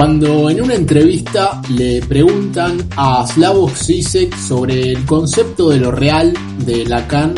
[0.00, 6.32] Cuando en una entrevista le preguntan a Slavoj Zizek sobre el concepto de lo real
[6.64, 7.34] de Lacan,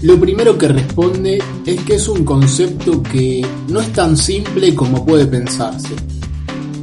[0.00, 5.04] lo primero que responde es que es un concepto que no es tan simple como
[5.04, 5.90] puede pensarse,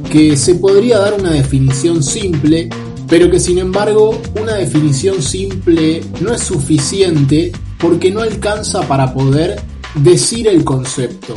[0.08, 2.68] que se podría dar una definición simple,
[3.08, 9.60] pero que sin embargo una definición simple no es suficiente porque no alcanza para poder
[9.96, 11.34] decir el concepto.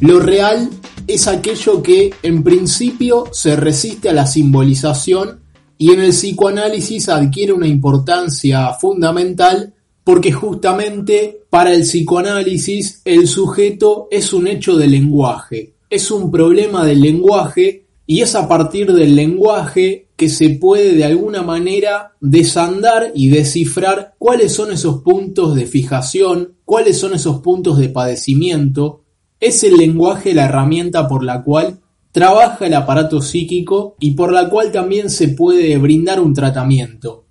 [0.00, 0.68] Lo real
[1.06, 5.40] es aquello que en principio se resiste a la simbolización
[5.78, 14.08] y en el psicoanálisis adquiere una importancia fundamental porque justamente para el psicoanálisis el sujeto
[14.10, 19.14] es un hecho de lenguaje, es un problema del lenguaje y es a partir del
[19.14, 25.66] lenguaje que se puede de alguna manera desandar y descifrar cuáles son esos puntos de
[25.66, 29.02] fijación, cuáles son esos puntos de padecimiento,
[29.40, 31.80] es el lenguaje la herramienta por la cual
[32.12, 37.26] trabaja el aparato psíquico y por la cual también se puede brindar un tratamiento.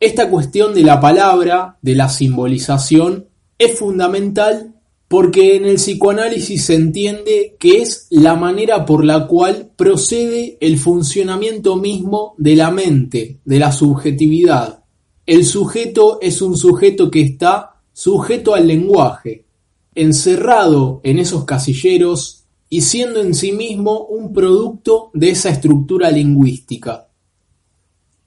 [0.00, 3.26] Esta cuestión de la palabra, de la simbolización,
[3.58, 4.74] es fundamental
[5.08, 10.78] porque en el psicoanálisis se entiende que es la manera por la cual procede el
[10.78, 14.84] funcionamiento mismo de la mente, de la subjetividad.
[15.26, 19.44] El sujeto es un sujeto que está sujeto al lenguaje,
[20.02, 27.08] encerrado en esos casilleros y siendo en sí mismo un producto de esa estructura lingüística.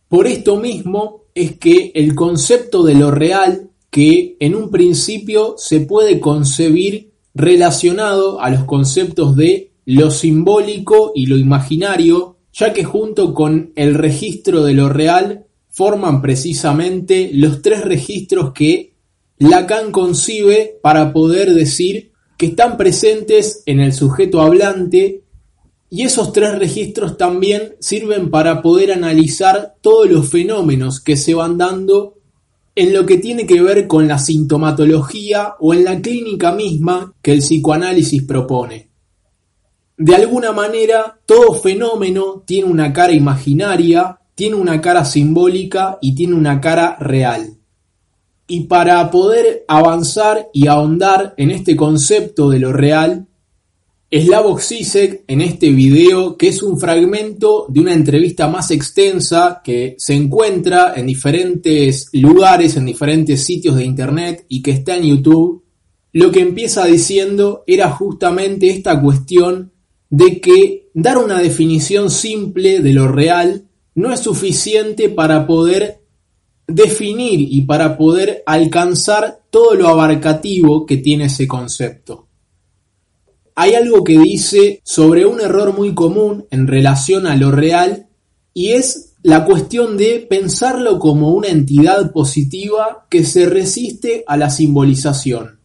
[0.07, 5.81] Por esto mismo es que el concepto de lo real, que en un principio se
[5.81, 13.33] puede concebir relacionado a los conceptos de lo simbólico y lo imaginario, ya que junto
[13.33, 18.90] con el registro de lo real forman precisamente los tres registros que
[19.41, 25.23] Lacan concibe para poder decir que están presentes en el sujeto hablante
[25.89, 31.57] y esos tres registros también sirven para poder analizar todos los fenómenos que se van
[31.57, 32.19] dando
[32.75, 37.31] en lo que tiene que ver con la sintomatología o en la clínica misma que
[37.31, 38.89] el psicoanálisis propone.
[39.97, 46.35] De alguna manera, todo fenómeno tiene una cara imaginaria, tiene una cara simbólica y tiene
[46.35, 47.57] una cara real.
[48.53, 53.25] Y para poder avanzar y ahondar en este concepto de lo real,
[54.11, 59.95] Slavoj Zizek en este video, que es un fragmento de una entrevista más extensa que
[59.97, 65.63] se encuentra en diferentes lugares, en diferentes sitios de internet y que está en YouTube,
[66.11, 69.71] lo que empieza diciendo era justamente esta cuestión
[70.09, 76.00] de que dar una definición simple de lo real no es suficiente para poder
[76.67, 82.27] definir y para poder alcanzar todo lo abarcativo que tiene ese concepto.
[83.55, 88.07] Hay algo que dice sobre un error muy común en relación a lo real
[88.53, 94.49] y es la cuestión de pensarlo como una entidad positiva que se resiste a la
[94.49, 95.59] simbolización,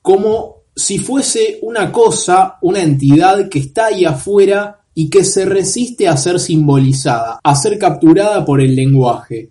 [0.00, 6.08] como si fuese una cosa, una entidad que está ahí afuera y que se resiste
[6.08, 9.50] a ser simbolizada, a ser capturada por el lenguaje.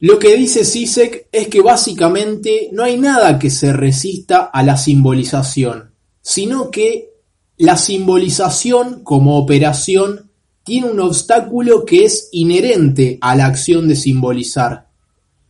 [0.00, 4.78] Lo que dice Sisek es que básicamente no hay nada que se resista a la
[4.78, 7.10] simbolización, sino que
[7.58, 10.30] la simbolización como operación
[10.64, 14.88] tiene un obstáculo que es inherente a la acción de simbolizar.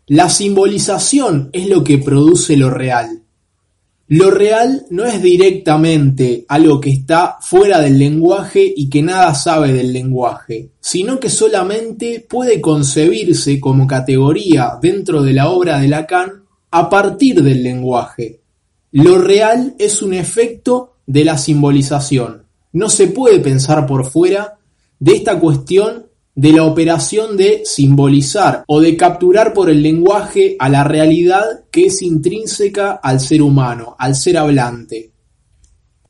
[0.08, 3.22] La simbolización es lo que produce lo real.
[4.12, 9.72] Lo real no es directamente algo que está fuera del lenguaje y que nada sabe
[9.72, 16.42] del lenguaje, sino que solamente puede concebirse como categoría dentro de la obra de Lacan
[16.72, 18.40] a partir del lenguaje.
[18.90, 22.46] Lo real es un efecto de la simbolización.
[22.72, 24.58] No se puede pensar por fuera
[24.98, 26.06] de esta cuestión
[26.40, 31.84] de la operación de simbolizar o de capturar por el lenguaje a la realidad que
[31.84, 35.12] es intrínseca al ser humano, al ser hablante.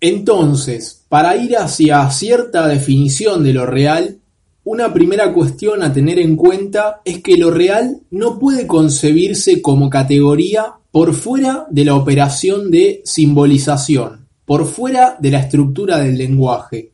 [0.01, 4.21] Entonces, para ir hacia cierta definición de lo real,
[4.63, 9.91] una primera cuestión a tener en cuenta es que lo real no puede concebirse como
[9.91, 16.93] categoría por fuera de la operación de simbolización, por fuera de la estructura del lenguaje.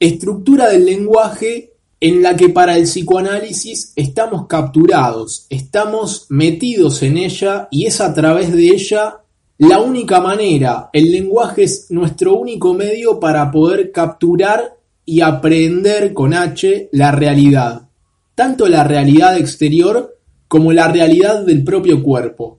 [0.00, 7.68] Estructura del lenguaje en la que para el psicoanálisis estamos capturados, estamos metidos en ella
[7.70, 9.20] y es a través de ella
[9.58, 14.76] la única manera, el lenguaje es nuestro único medio para poder capturar
[15.06, 17.88] y aprender con H la realidad,
[18.34, 22.58] tanto la realidad exterior como la realidad del propio cuerpo.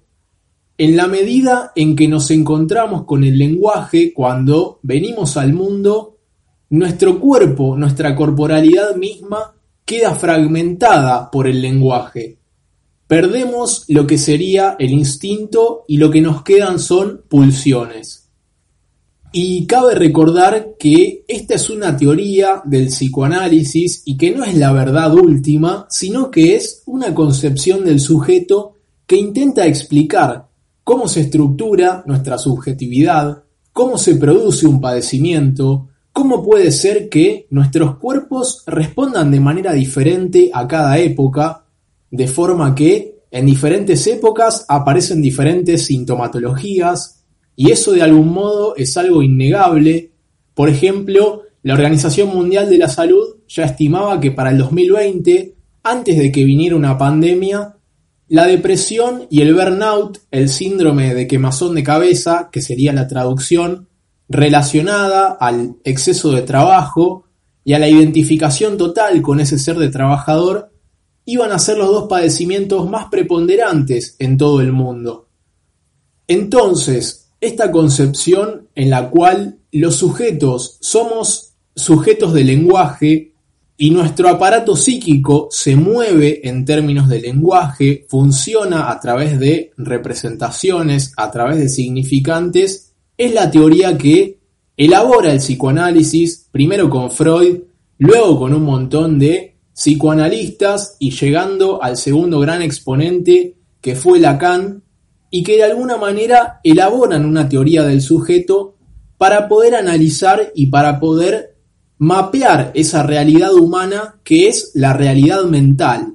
[0.79, 6.16] En la medida en que nos encontramos con el lenguaje cuando venimos al mundo,
[6.69, 9.55] nuestro cuerpo, nuestra corporalidad misma
[9.85, 12.37] queda fragmentada por el lenguaje.
[13.07, 18.29] Perdemos lo que sería el instinto y lo que nos quedan son pulsiones.
[19.31, 24.73] Y cabe recordar que esta es una teoría del psicoanálisis y que no es la
[24.73, 28.73] verdad última, sino que es una concepción del sujeto
[29.05, 30.47] que intenta explicar
[30.83, 37.97] cómo se estructura nuestra subjetividad, cómo se produce un padecimiento, cómo puede ser que nuestros
[37.97, 41.65] cuerpos respondan de manera diferente a cada época,
[42.09, 47.23] de forma que en diferentes épocas aparecen diferentes sintomatologías,
[47.55, 50.09] y eso de algún modo es algo innegable.
[50.55, 55.53] Por ejemplo, la Organización Mundial de la Salud ya estimaba que para el 2020,
[55.83, 57.75] antes de que viniera una pandemia,
[58.29, 63.86] la depresión y el burnout, el síndrome de quemazón de cabeza, que sería la traducción,
[64.29, 67.25] relacionada al exceso de trabajo
[67.63, 70.71] y a la identificación total con ese ser de trabajador,
[71.25, 75.27] iban a ser los dos padecimientos más preponderantes en todo el mundo.
[76.27, 83.33] Entonces, esta concepción en la cual los sujetos somos sujetos de lenguaje
[83.77, 91.13] y nuestro aparato psíquico se mueve en términos de lenguaje, funciona a través de representaciones,
[91.15, 92.86] a través de significantes,
[93.17, 94.39] es la teoría que
[94.75, 97.57] elabora el psicoanálisis, primero con Freud,
[97.97, 104.83] luego con un montón de psicoanalistas y llegando al segundo gran exponente que fue Lacan,
[105.29, 108.75] y que de alguna manera elaboran una teoría del sujeto
[109.17, 111.57] para poder analizar y para poder
[111.97, 116.13] mapear esa realidad humana que es la realidad mental.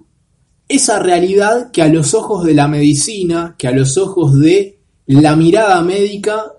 [0.68, 5.36] Esa realidad que a los ojos de la medicina, que a los ojos de la
[5.36, 6.52] mirada médica,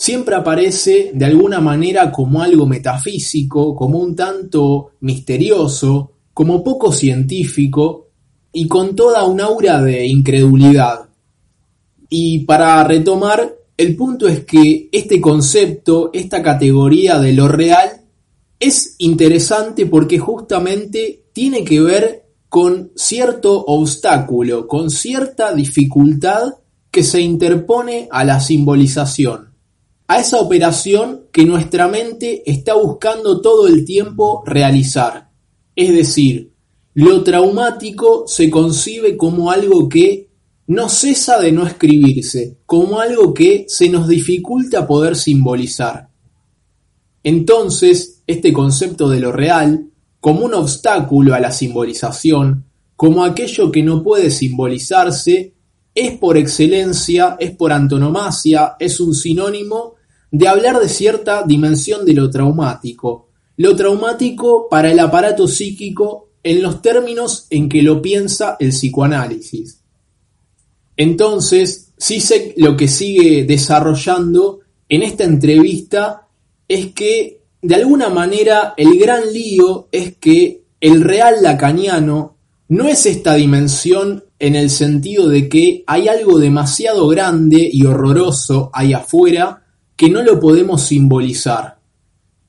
[0.00, 8.08] siempre aparece de alguna manera como algo metafísico, como un tanto misterioso, como poco científico
[8.50, 11.10] y con toda un aura de incredulidad.
[12.08, 18.00] Y para retomar, el punto es que este concepto, esta categoría de lo real,
[18.58, 26.54] es interesante porque justamente tiene que ver con cierto obstáculo, con cierta dificultad
[26.90, 29.49] que se interpone a la simbolización,
[30.10, 35.30] a esa operación que nuestra mente está buscando todo el tiempo realizar.
[35.76, 36.52] Es decir,
[36.94, 40.28] lo traumático se concibe como algo que
[40.66, 46.08] no cesa de no escribirse, como algo que se nos dificulta poder simbolizar.
[47.22, 52.64] Entonces, este concepto de lo real, como un obstáculo a la simbolización,
[52.96, 55.54] como aquello que no puede simbolizarse,
[55.94, 59.99] es por excelencia, es por antonomasia, es un sinónimo
[60.30, 63.28] de hablar de cierta dimensión de lo traumático.
[63.56, 69.82] Lo traumático para el aparato psíquico en los términos en que lo piensa el psicoanálisis.
[70.96, 76.26] Entonces, Sisek lo que sigue desarrollando en esta entrevista
[76.66, 82.36] es que, de alguna manera, el gran lío es que el real lacaniano
[82.68, 88.70] no es esta dimensión en el sentido de que hay algo demasiado grande y horroroso
[88.72, 89.59] ahí afuera
[90.00, 91.78] que no lo podemos simbolizar,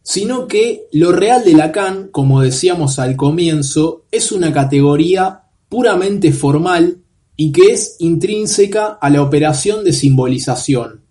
[0.01, 6.99] sino que lo real de Lacan, como decíamos al comienzo, es una categoría puramente formal
[7.35, 11.01] y que es intrínseca a la operación de simbolización.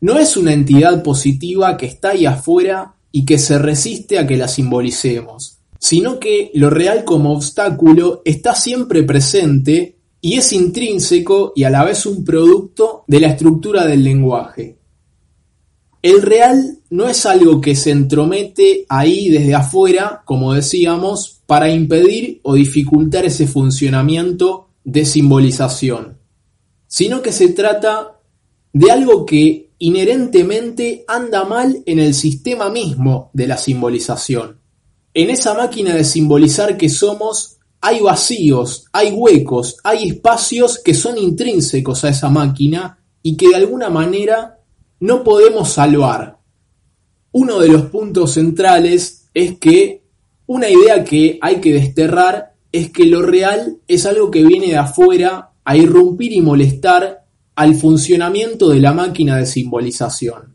[0.00, 4.36] No es una entidad positiva que está ahí afuera y que se resiste a que
[4.36, 11.64] la simbolicemos, sino que lo real como obstáculo está siempre presente y es intrínseco y
[11.64, 14.83] a la vez un producto de la estructura del lenguaje.
[16.04, 22.40] El real no es algo que se entromete ahí desde afuera, como decíamos, para impedir
[22.42, 26.18] o dificultar ese funcionamiento de simbolización,
[26.86, 28.20] sino que se trata
[28.74, 34.60] de algo que inherentemente anda mal en el sistema mismo de la simbolización.
[35.14, 41.16] En esa máquina de simbolizar que somos hay vacíos, hay huecos, hay espacios que son
[41.16, 44.58] intrínsecos a esa máquina y que de alguna manera
[45.04, 46.38] no podemos salvar.
[47.32, 50.00] Uno de los puntos centrales es que
[50.46, 54.78] una idea que hay que desterrar es que lo real es algo que viene de
[54.78, 60.54] afuera a irrumpir y molestar al funcionamiento de la máquina de simbolización.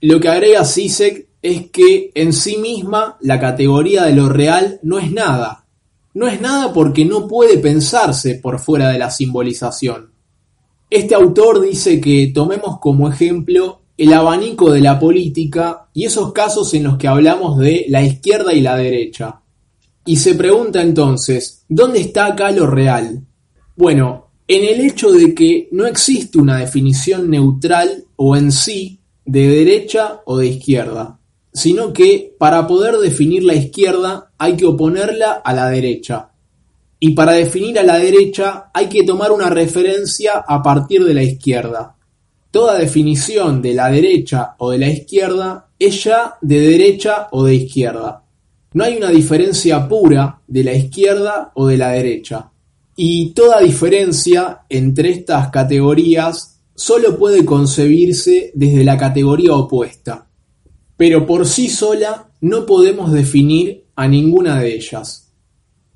[0.00, 5.00] Lo que agrega Sisek es que en sí misma la categoría de lo real no
[5.00, 5.66] es nada.
[6.14, 10.09] No es nada porque no puede pensarse por fuera de la simbolización.
[10.90, 16.74] Este autor dice que tomemos como ejemplo el abanico de la política y esos casos
[16.74, 19.40] en los que hablamos de la izquierda y la derecha.
[20.04, 23.24] Y se pregunta entonces, ¿dónde está acá lo real?
[23.76, 29.46] Bueno, en el hecho de que no existe una definición neutral o en sí de
[29.46, 31.20] derecha o de izquierda,
[31.52, 36.29] sino que para poder definir la izquierda hay que oponerla a la derecha.
[37.02, 41.22] Y para definir a la derecha hay que tomar una referencia a partir de la
[41.22, 41.96] izquierda.
[42.50, 47.54] Toda definición de la derecha o de la izquierda es ya de derecha o de
[47.54, 48.22] izquierda.
[48.74, 52.50] No hay una diferencia pura de la izquierda o de la derecha.
[52.96, 60.26] Y toda diferencia entre estas categorías solo puede concebirse desde la categoría opuesta.
[60.98, 65.29] Pero por sí sola no podemos definir a ninguna de ellas.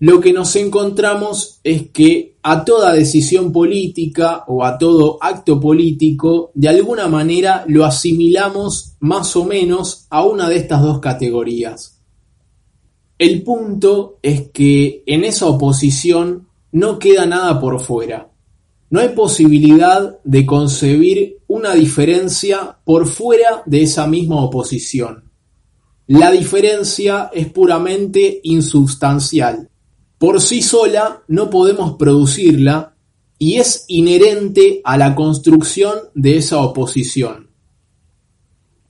[0.01, 6.51] Lo que nos encontramos es que a toda decisión política o a todo acto político,
[6.55, 12.01] de alguna manera lo asimilamos más o menos a una de estas dos categorías.
[13.19, 18.31] El punto es que en esa oposición no queda nada por fuera.
[18.91, 25.31] No hay posibilidad de concebir una diferencia por fuera de esa misma oposición.
[26.09, 29.71] La diferencia es puramente insubstancial.
[30.25, 32.97] Por sí sola no podemos producirla
[33.39, 37.51] y es inherente a la construcción de esa oposición.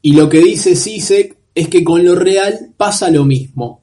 [0.00, 3.82] Y lo que dice Sisek es que con lo real pasa lo mismo.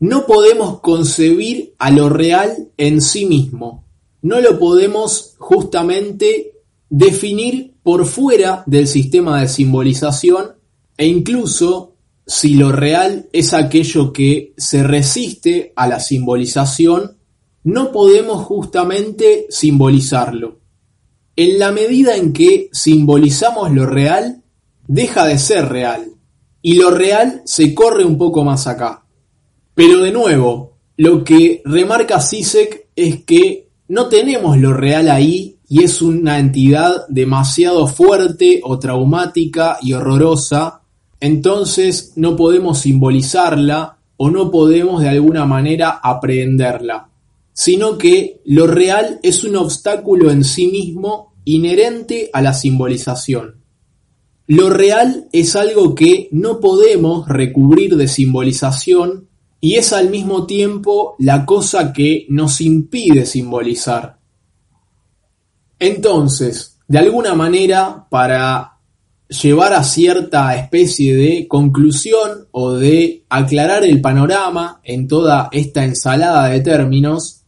[0.00, 3.84] No podemos concebir a lo real en sí mismo.
[4.20, 6.54] No lo podemos justamente
[6.90, 10.56] definir por fuera del sistema de simbolización
[10.96, 11.91] e incluso
[12.26, 17.16] si lo real es aquello que se resiste a la simbolización,
[17.64, 20.60] no podemos justamente simbolizarlo.
[21.36, 24.42] En la medida en que simbolizamos lo real,
[24.86, 26.12] deja de ser real,
[26.60, 29.04] y lo real se corre un poco más acá.
[29.74, 35.82] Pero de nuevo, lo que remarca Sisek es que no tenemos lo real ahí y
[35.82, 40.81] es una entidad demasiado fuerte o traumática y horrorosa,
[41.22, 47.10] entonces no podemos simbolizarla o no podemos de alguna manera aprehenderla,
[47.52, 53.62] sino que lo real es un obstáculo en sí mismo inherente a la simbolización.
[54.48, 59.28] Lo real es algo que no podemos recubrir de simbolización
[59.60, 64.18] y es al mismo tiempo la cosa que nos impide simbolizar.
[65.78, 68.71] Entonces, de alguna manera, para
[69.40, 76.48] llevar a cierta especie de conclusión o de aclarar el panorama en toda esta ensalada
[76.48, 77.42] de términos,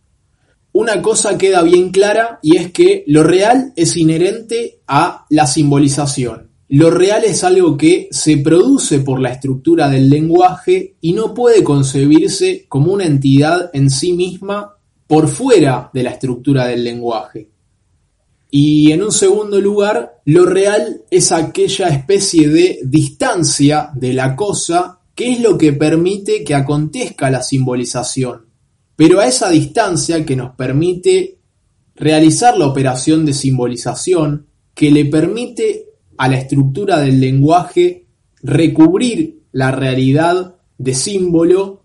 [0.72, 6.50] una cosa queda bien clara y es que lo real es inherente a la simbolización.
[6.68, 11.62] Lo real es algo que se produce por la estructura del lenguaje y no puede
[11.62, 14.74] concebirse como una entidad en sí misma
[15.06, 17.53] por fuera de la estructura del lenguaje.
[18.56, 25.00] Y en un segundo lugar, lo real es aquella especie de distancia de la cosa
[25.12, 28.46] que es lo que permite que acontezca la simbolización.
[28.94, 31.40] Pero a esa distancia que nos permite
[31.96, 38.06] realizar la operación de simbolización, que le permite a la estructura del lenguaje
[38.40, 41.82] recubrir la realidad de símbolo,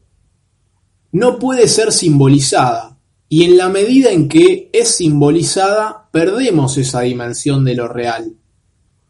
[1.14, 2.89] no puede ser simbolizada,
[3.30, 8.34] y en la medida en que es simbolizada, perdemos esa dimensión de lo real.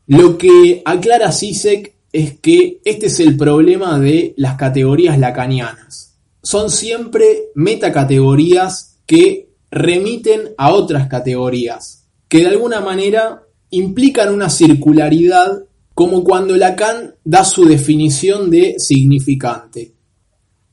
[0.07, 6.17] Lo que aclara Sisek es que este es el problema de las categorías lacanianas.
[6.43, 15.63] Son siempre metacategorías que remiten a otras categorías, que de alguna manera implican una circularidad
[15.93, 19.93] como cuando Lacan da su definición de significante.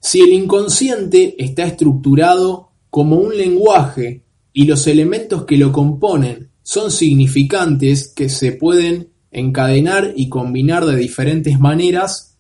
[0.00, 2.65] Si el inconsciente está estructurado
[2.96, 4.22] como un lenguaje
[4.54, 10.96] y los elementos que lo componen son significantes que se pueden encadenar y combinar de
[10.96, 12.38] diferentes maneras,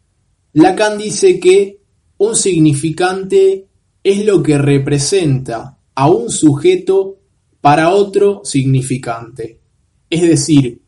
[0.54, 1.82] Lacan dice que
[2.16, 3.66] un significante
[4.02, 7.18] es lo que representa a un sujeto
[7.60, 9.60] para otro significante.
[10.08, 10.80] Es decir,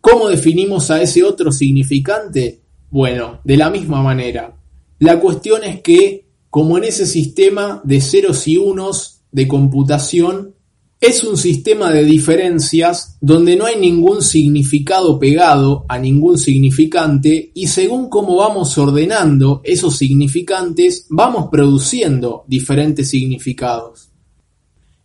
[0.00, 2.62] ¿cómo definimos a ese otro significante?
[2.88, 4.56] Bueno, de la misma manera.
[4.98, 10.54] La cuestión es que, como en ese sistema de ceros y unos de computación,
[11.00, 17.68] es un sistema de diferencias donde no hay ningún significado pegado a ningún significante y
[17.68, 24.10] según cómo vamos ordenando esos significantes, vamos produciendo diferentes significados.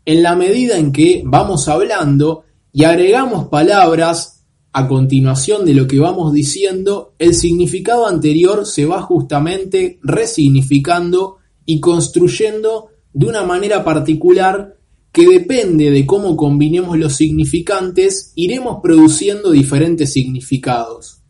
[0.04, 2.44] En la medida en que vamos hablando,
[2.76, 4.35] y agregamos palabras
[4.78, 11.80] a continuación de lo que vamos diciendo, el significado anterior se va justamente resignificando y
[11.80, 14.76] construyendo de una manera particular
[15.14, 21.22] que depende de cómo combinemos los significantes, iremos produciendo diferentes significados.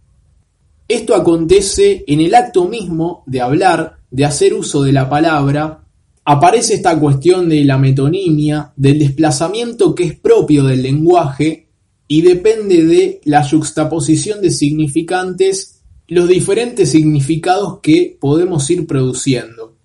[0.88, 5.84] Esto acontece en el acto mismo de hablar, de hacer uso de la palabra,
[6.24, 11.65] aparece esta cuestión de la metonimia, del desplazamiento que es propio del lenguaje
[12.08, 19.76] y depende de la juxtaposición de significantes, los diferentes significados que podemos ir produciendo.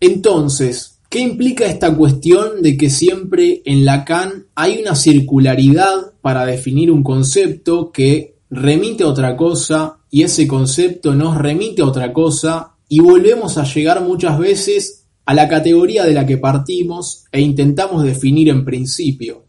[0.00, 6.90] Entonces, ¿qué implica esta cuestión de que siempre en Lacan hay una circularidad para definir
[6.90, 12.76] un concepto que remite a otra cosa y ese concepto nos remite a otra cosa
[12.88, 18.02] y volvemos a llegar muchas veces a la categoría de la que partimos e intentamos
[18.02, 19.44] definir en principio.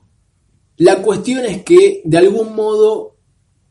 [0.81, 3.15] La cuestión es que, de algún modo,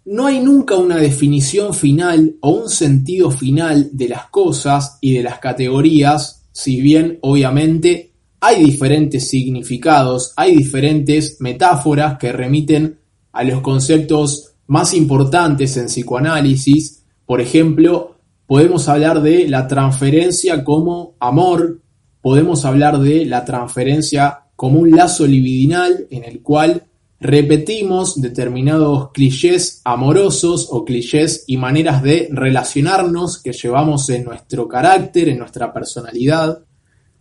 [0.04, 5.24] no hay nunca una definición final o un sentido final de las cosas y de
[5.24, 13.00] las categorías, si bien obviamente hay diferentes significados, hay diferentes metáforas que remiten
[13.32, 21.14] a los conceptos más importantes en psicoanálisis, por ejemplo, Podemos hablar de la transferencia como
[21.20, 21.80] amor,
[22.20, 26.89] podemos hablar de la transferencia como un lazo libidinal en el cual
[27.20, 35.28] repetimos determinados clichés amorosos o clichés y maneras de relacionarnos que llevamos en nuestro carácter,
[35.28, 36.64] en nuestra personalidad.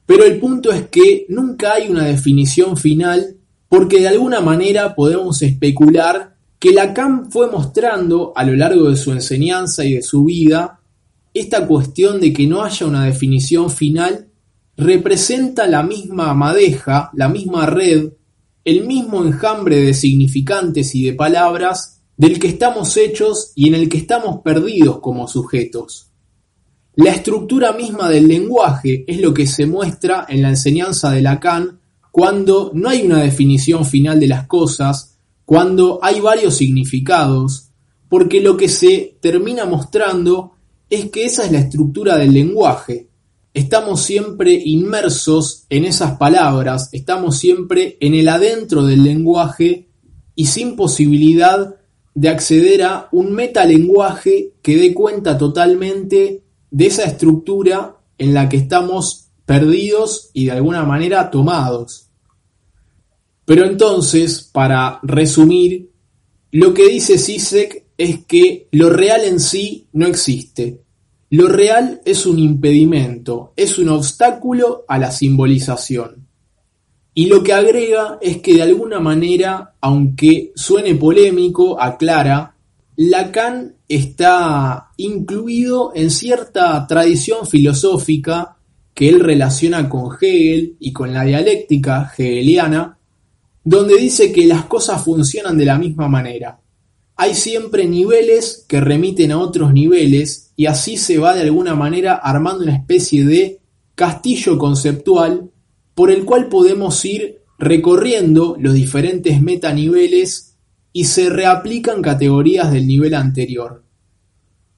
[0.06, 3.36] Pero el punto es que nunca hay una definición final
[3.68, 9.12] porque de alguna manera podemos especular que Lacan fue mostrando a lo largo de su
[9.12, 10.80] enseñanza y de su vida
[11.34, 14.28] esta cuestión de que no haya una definición final
[14.76, 18.14] representa la misma madeja, la misma red,
[18.70, 23.90] el mismo enjambre de significantes y de palabras del que estamos hechos y en el
[23.90, 26.12] que estamos perdidos como sujetos.
[26.96, 31.80] La estructura misma del lenguaje es lo que se muestra en la enseñanza de Lacan
[32.12, 37.70] cuando no hay una definición final de las cosas, cuando hay varios significados,
[38.10, 40.54] porque lo que se termina mostrando
[40.90, 43.09] es que esa es la estructura del lenguaje.
[43.60, 49.90] Estamos siempre inmersos en esas palabras, estamos siempre en el adentro del lenguaje
[50.34, 51.76] y sin posibilidad
[52.16, 56.42] de acceder a un metalenguaje que dé cuenta totalmente
[56.72, 62.08] de esa estructura en la que estamos perdidos y de alguna manera tomados.
[63.44, 65.92] Pero entonces, para resumir,
[66.52, 70.80] lo que dice Sisek es que lo real en sí no existe.
[71.32, 76.28] Lo real es un impedimento, es un obstáculo a la simbolización.
[77.14, 82.56] Y lo que agrega es que de alguna manera, aunque suene polémico, aclara,
[82.96, 88.58] Lacan está incluido en cierta tradición filosófica
[88.96, 92.98] que él relaciona con Hegel y con la dialéctica hegeliana,
[93.64, 96.60] donde dice que las cosas funcionan de la misma manera
[97.22, 102.14] hay siempre niveles que remiten a otros niveles y así se va de alguna manera
[102.14, 103.60] armando una especie de
[103.94, 105.52] castillo conceptual
[105.96, 110.56] por el cual podemos ir recorriendo los diferentes metaniveles
[110.94, 113.84] y se reaplican categorías del nivel anterior.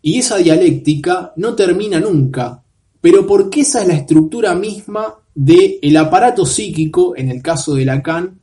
[0.01, 2.63] Y esa dialéctica no termina nunca,
[3.01, 7.85] pero porque esa es la estructura misma del el aparato psíquico, en el caso de
[7.85, 8.41] Lacan,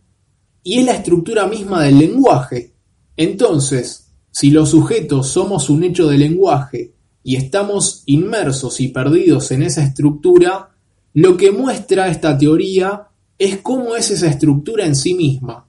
[0.63, 2.78] y es la estructura misma del lenguaje,
[3.19, 9.65] entonces, si los sujetos somos un hecho de lenguaje y estamos inmersos y perdidos en
[9.65, 10.71] esa estructura,
[11.15, 15.67] lo que muestra esta teoría es cómo es esa estructura en sí misma.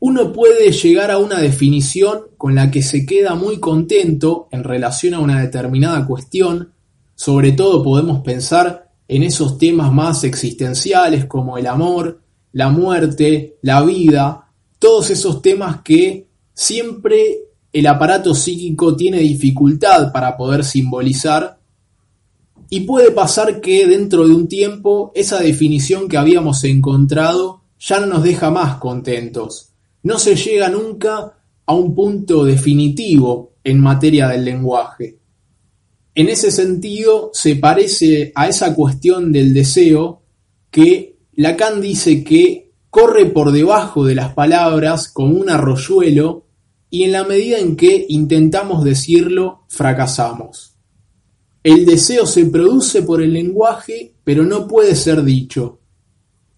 [0.00, 5.12] Uno puede llegar a una definición con la que se queda muy contento en relación
[5.12, 6.72] a una determinada cuestión,
[7.14, 13.82] sobre todo podemos pensar en esos temas más existenciales como el amor, la muerte, la
[13.82, 14.43] vida,
[14.78, 17.38] todos esos temas que siempre
[17.72, 21.58] el aparato psíquico tiene dificultad para poder simbolizar
[22.70, 28.06] y puede pasar que dentro de un tiempo esa definición que habíamos encontrado ya no
[28.06, 29.70] nos deja más contentos.
[30.02, 35.18] No se llega nunca a un punto definitivo en materia del lenguaje.
[36.14, 40.22] En ese sentido, se parece a esa cuestión del deseo
[40.70, 42.63] que Lacan dice que
[42.94, 46.46] corre por debajo de las palabras como un arroyuelo
[46.90, 50.76] y en la medida en que intentamos decirlo, fracasamos.
[51.64, 55.80] El deseo se produce por el lenguaje, pero no puede ser dicho.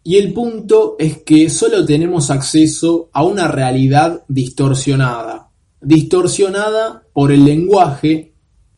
[0.02, 5.48] Y el punto es que solo tenemos acceso a una realidad distorsionada,
[5.80, 8.34] distorsionada por el lenguaje,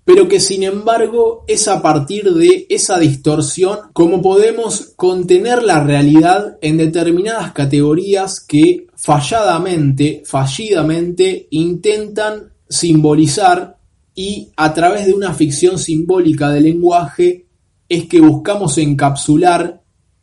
[0.09, 6.57] pero que sin embargo es a partir de esa distorsión como podemos contener la realidad
[6.63, 13.77] en determinadas categorías que falladamente, fallidamente intentan simbolizar
[14.15, 17.45] y a través de una ficción simbólica del lenguaje
[17.87, 19.83] es que buscamos encapsular,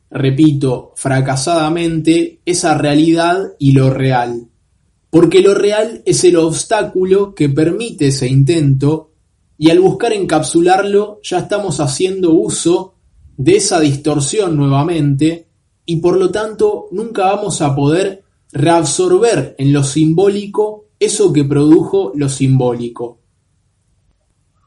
[0.09, 4.47] repito, fracasadamente, esa realidad y lo real.
[5.11, 9.11] Porque lo real es el obstáculo que permite ese intento
[9.57, 12.95] y al buscar encapsularlo ya estamos haciendo uso
[13.37, 15.47] de esa distorsión nuevamente
[15.85, 22.11] y por lo tanto nunca vamos a poder reabsorber en lo simbólico eso que produjo
[22.15, 23.19] lo simbólico.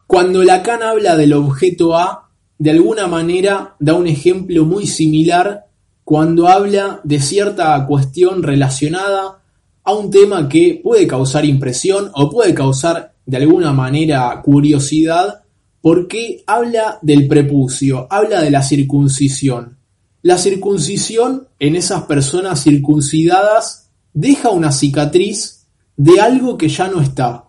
[0.06, 5.66] Cuando Lacan habla del objeto A, de alguna manera da un ejemplo muy similar
[6.04, 9.42] cuando habla de cierta cuestión relacionada
[9.84, 15.42] a un tema que puede causar impresión o puede causar de alguna manera curiosidad
[15.82, 19.76] porque habla del prepucio, habla de la circuncisión.
[20.22, 27.44] La circuncisión en esas personas circuncidadas deja una cicatriz de algo que ya no está.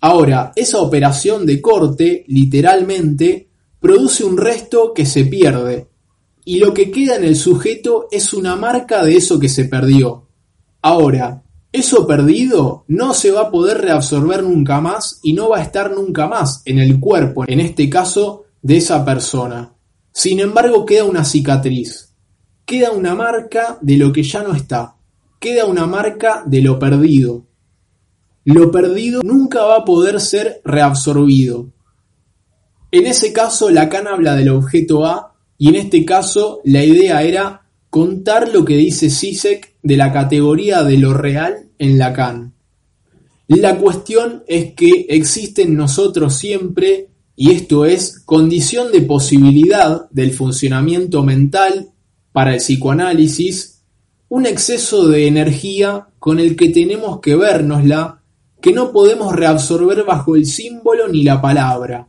[0.00, 5.88] Ahora, esa operación de corte, literalmente, produce un resto que se pierde,
[6.46, 10.26] y lo que queda en el sujeto es una marca de eso que se perdió.
[10.80, 11.42] Ahora,
[11.76, 15.92] eso perdido no se va a poder reabsorber nunca más y no va a estar
[15.92, 19.74] nunca más en el cuerpo, en este caso, de esa persona.
[20.10, 22.14] Sin embargo, queda una cicatriz,
[22.64, 24.96] queda una marca de lo que ya no está,
[25.38, 27.44] queda una marca de lo perdido.
[28.44, 31.72] Lo perdido nunca va a poder ser reabsorbido.
[32.90, 37.66] En ese caso, Lacan habla del objeto A y en este caso la idea era
[37.90, 42.54] contar lo que dice Sisek de la categoría de lo real en Lacan.
[43.46, 50.32] La cuestión es que existe en nosotros siempre, y esto es condición de posibilidad del
[50.32, 51.90] funcionamiento mental
[52.32, 53.84] para el psicoanálisis,
[54.28, 58.22] un exceso de energía con el que tenemos que vernosla
[58.60, 62.08] que no podemos reabsorber bajo el símbolo ni la palabra,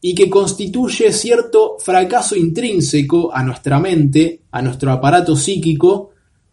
[0.00, 6.11] y que constituye cierto fracaso intrínseco a nuestra mente, a nuestro aparato psíquico,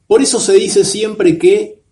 [0.10, 1.84] por eso se dice siempre que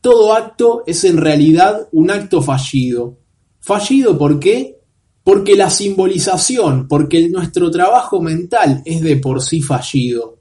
[0.00, 3.18] todo acto es en realidad un acto fallido.
[3.60, 4.80] ¿Fallido por qué?
[5.22, 10.40] Porque la simbolización, porque nuestro trabajo mental es de por sí fallido.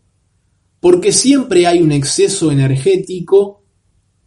[0.79, 3.65] Porque siempre hay un exceso energético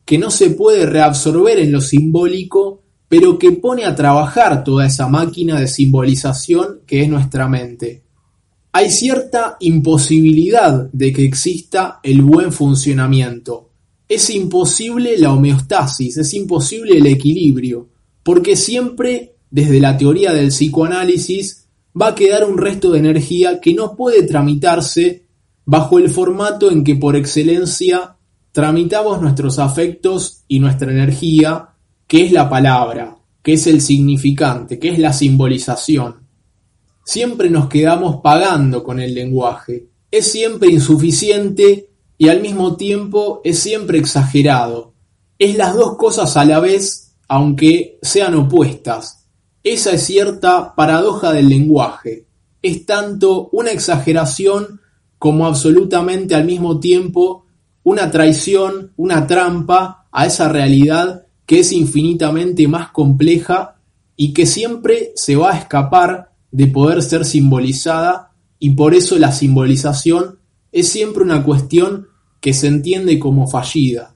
[0.05, 5.09] que no se puede reabsorber en lo simbólico, pero que pone a trabajar toda esa
[5.09, 8.05] máquina de simbolización que es nuestra mente.
[8.73, 13.71] Hay cierta imposibilidad de que exista el buen funcionamiento.
[14.09, 17.89] Es imposible la homeostasis, es imposible el equilibrio,
[18.23, 21.67] porque siempre, desde la teoría del psicoanálisis,
[22.01, 25.25] va a quedar un resto de energía que no puede tramitarse
[25.65, 28.17] bajo el formato en que por excelencia
[28.53, 31.71] tramitamos nuestros afectos y nuestra energía,
[32.07, 36.28] que es la palabra, que es el significante, que es la simbolización.
[37.09, 39.87] Siempre nos quedamos pagando con el lenguaje.
[40.11, 44.93] Es siempre insuficiente y al mismo tiempo es siempre exagerado.
[45.39, 49.25] Es las dos cosas a la vez, aunque sean opuestas.
[49.65, 52.27] Esa es cierta paradoja del lenguaje.
[52.61, 54.83] Es tanto una exageración
[55.19, 57.47] como absolutamente al mismo tiempo
[57.85, 63.77] una traición, una trampa a esa realidad que es infinitamente más compleja
[64.15, 69.33] y que siempre se va a escapar de poder ser simbolizada y por eso la
[69.33, 70.39] simbolización
[70.73, 72.09] es siempre una cuestión
[72.41, 74.15] que se entiende como fallida.